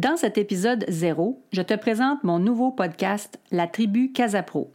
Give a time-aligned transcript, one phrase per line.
[0.00, 4.72] Dans cet épisode 0, je te présente mon nouveau podcast La tribu Casapro.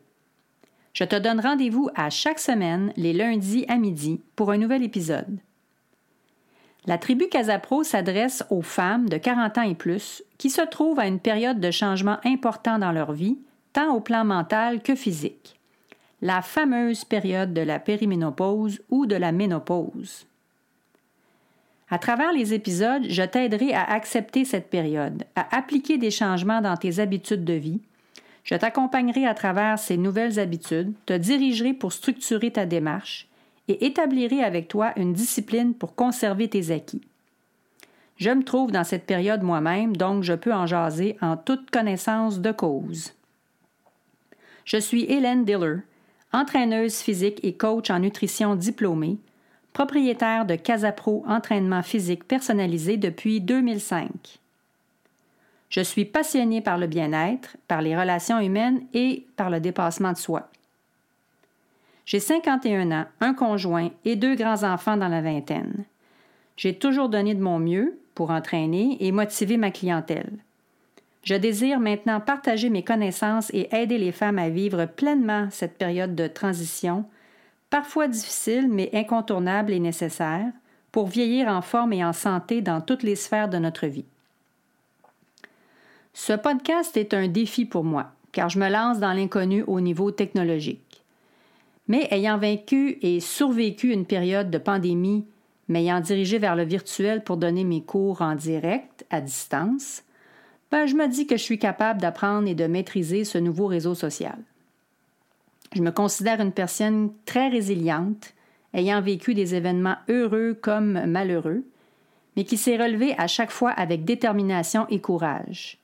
[0.94, 5.40] Je te donne rendez-vous à chaque semaine, les lundis à midi, pour un nouvel épisode.
[6.86, 11.08] La tribu Casapro s'adresse aux femmes de 40 ans et plus qui se trouvent à
[11.08, 13.40] une période de changement important dans leur vie,
[13.74, 15.60] tant au plan mental que physique.
[16.22, 20.28] La fameuse période de la périménopause ou de la ménopause.
[21.90, 26.78] À travers les épisodes, je t'aiderai à accepter cette période, à appliquer des changements dans
[26.78, 27.80] tes habitudes de vie.
[28.44, 33.28] Je t'accompagnerai à travers ces nouvelles habitudes, te dirigerai pour structurer ta démarche
[33.68, 37.02] et établirai avec toi une discipline pour conserver tes acquis.
[38.18, 42.40] Je me trouve dans cette période moi-même, donc je peux en jaser en toute connaissance
[42.40, 43.14] de cause.
[44.64, 45.78] Je suis Hélène Diller,
[46.32, 49.18] entraîneuse physique et coach en nutrition diplômée,
[49.76, 54.08] propriétaire de Casapro Entraînement physique personnalisé depuis 2005.
[55.68, 60.18] Je suis passionnée par le bien-être, par les relations humaines et par le dépassement de
[60.18, 60.50] soi.
[62.06, 65.84] J'ai 51 ans, un conjoint et deux grands-enfants dans la vingtaine.
[66.56, 70.32] J'ai toujours donné de mon mieux pour entraîner et motiver ma clientèle.
[71.24, 76.16] Je désire maintenant partager mes connaissances et aider les femmes à vivre pleinement cette période
[76.16, 77.04] de transition
[77.76, 80.50] parfois difficile mais incontournable et nécessaire
[80.94, 84.06] pour vieillir en forme et en santé dans toutes les sphères de notre vie.
[86.14, 90.12] Ce podcast est un défi pour moi, car je me lance dans l'inconnu au niveau
[90.12, 91.04] technologique.
[91.90, 95.26] Mais ayant vaincu et survécu une période de pandémie,
[95.68, 100.04] m'ayant dirigé vers le virtuel pour donner mes cours en direct, à distance,
[100.72, 103.96] ben, je me dis que je suis capable d'apprendre et de maîtriser ce nouveau réseau
[103.96, 104.38] social.
[105.76, 108.34] Je me considère une personne très résiliente,
[108.74, 111.66] ayant vécu des événements heureux comme malheureux,
[112.38, 115.78] mais qui s'est relevée à chaque fois avec détermination et courage.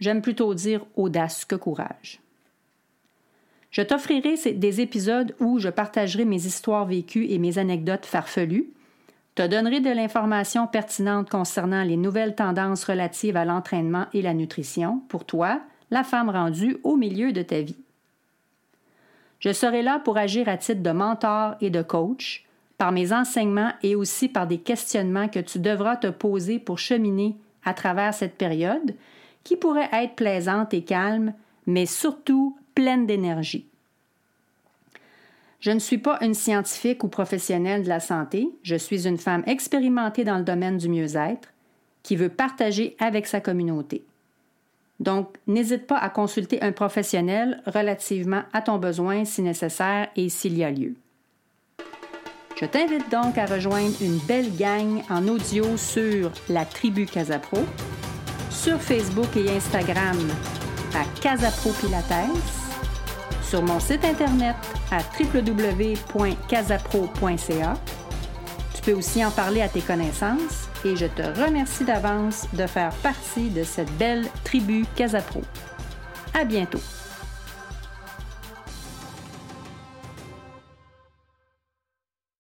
[0.00, 2.20] J'aime plutôt dire audace que courage.
[3.70, 8.70] Je t'offrirai des épisodes où je partagerai mes histoires vécues et mes anecdotes farfelues,
[9.34, 15.02] te donnerai de l'information pertinente concernant les nouvelles tendances relatives à l'entraînement et la nutrition
[15.08, 15.60] pour toi,
[15.90, 17.76] la femme rendue au milieu de ta vie.
[19.40, 22.44] Je serai là pour agir à titre de mentor et de coach,
[22.78, 27.36] par mes enseignements et aussi par des questionnements que tu devras te poser pour cheminer
[27.64, 28.94] à travers cette période
[29.44, 31.34] qui pourrait être plaisante et calme,
[31.66, 33.66] mais surtout pleine d'énergie.
[35.60, 39.42] Je ne suis pas une scientifique ou professionnelle de la santé, je suis une femme
[39.46, 41.52] expérimentée dans le domaine du mieux-être
[42.02, 44.04] qui veut partager avec sa communauté.
[45.00, 50.58] Donc, n'hésite pas à consulter un professionnel relativement à ton besoin si nécessaire et s'il
[50.58, 50.94] y a lieu.
[52.60, 57.56] Je t'invite donc à rejoindre une belle gang en audio sur la tribu Casapro,
[58.50, 60.18] sur Facebook et Instagram
[60.94, 62.28] à Casapro Pilates,
[63.42, 64.56] sur mon site internet
[64.90, 67.74] à www.casapro.ca.
[68.82, 72.94] Tu peux aussi en parler à tes connaissances et je te remercie d'avance de faire
[73.02, 75.42] partie de cette belle tribu Casapro.
[76.32, 76.80] À bientôt!